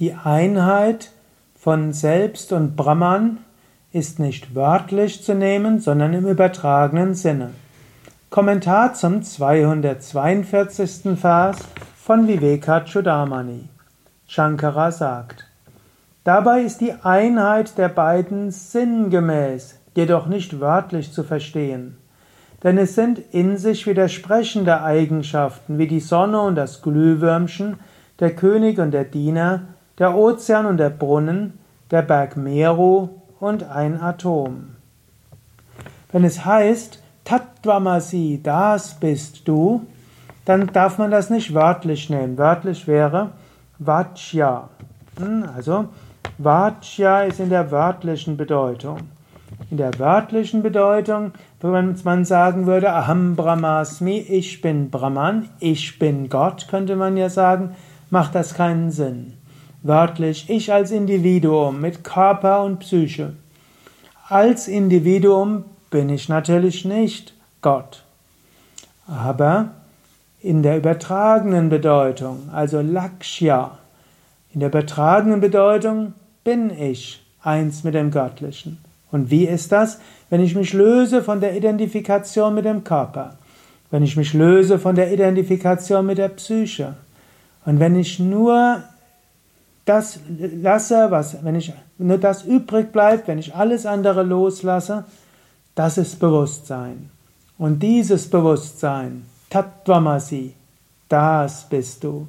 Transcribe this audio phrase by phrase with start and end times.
[0.00, 1.12] Die Einheit
[1.54, 3.38] von Selbst und Brahman
[3.92, 7.50] ist nicht wörtlich zu nehmen, sondern im übertragenen Sinne.
[8.28, 11.16] Kommentar zum 242.
[11.16, 11.58] Vers
[11.96, 13.68] von Vivekachudamani.
[14.26, 15.46] Shankara sagt,
[16.24, 21.98] Dabei ist die Einheit der beiden sinngemäß, jedoch nicht wörtlich zu verstehen.
[22.64, 27.76] Denn es sind in sich widersprechende Eigenschaften wie die Sonne und das Glühwürmchen,
[28.18, 29.68] der König und der Diener,
[29.98, 31.58] der Ozean und der Brunnen,
[31.90, 33.08] der Berg Meru
[33.40, 34.76] und ein Atom.
[36.10, 39.86] Wenn es heißt, Tattvamasi, das bist du,
[40.44, 42.36] dann darf man das nicht wörtlich nehmen.
[42.36, 43.30] Wörtlich wäre
[43.78, 44.68] Vajja.
[45.18, 45.86] Hm, also
[46.38, 48.98] Vajja ist in der wörtlichen Bedeutung.
[49.70, 56.28] In der wörtlichen Bedeutung, wenn man sagen würde, Aham Brahmasmi, ich bin Brahman, ich bin
[56.28, 57.74] Gott, könnte man ja sagen,
[58.10, 59.34] macht das keinen Sinn.
[59.84, 63.34] Wörtlich, ich als Individuum mit Körper und Psyche.
[64.26, 68.02] Als Individuum bin ich natürlich nicht Gott.
[69.06, 69.72] Aber
[70.40, 73.76] in der übertragenen Bedeutung, also Lakshya,
[74.54, 78.78] in der übertragenen Bedeutung bin ich eins mit dem Göttlichen.
[79.12, 80.00] Und wie ist das?
[80.30, 83.36] Wenn ich mich löse von der Identifikation mit dem Körper,
[83.90, 86.94] wenn ich mich löse von der Identifikation mit der Psyche
[87.66, 88.82] und wenn ich nur
[89.84, 95.04] das lasse, was, wenn ich nur das übrig bleibt, wenn ich alles andere loslasse,
[95.74, 97.10] das ist Bewusstsein.
[97.58, 100.54] Und dieses Bewusstsein, Tattvamasi,
[101.08, 102.26] das bist du.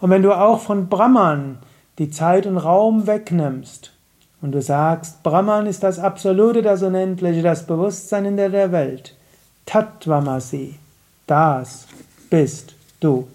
[0.00, 1.58] Und wenn du auch von Brahman
[1.98, 3.92] die Zeit und Raum wegnimmst
[4.40, 9.16] und du sagst, Brahman ist das Absolute, das Unendliche, das Bewusstsein in der Welt,
[9.66, 10.76] Tattvamasi,
[11.26, 11.86] das
[12.30, 13.28] bist du.